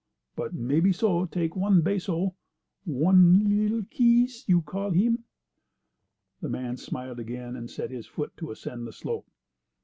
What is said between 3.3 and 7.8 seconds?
li'l kees, you call him." The man smiled again, and